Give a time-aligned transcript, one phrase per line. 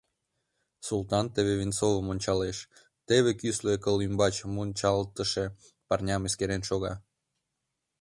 [0.87, 2.57] Султан теве Венцовым ончалеш,
[3.07, 5.45] теве кӱсле кыл ӱмбач мунчалтылше
[5.87, 6.93] парням эскерен шога.